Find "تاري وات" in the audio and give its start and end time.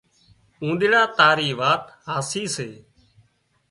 1.17-1.83